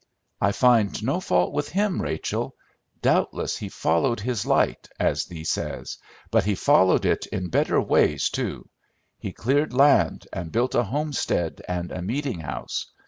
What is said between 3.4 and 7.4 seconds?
he followed his light, as thee says, but he followed it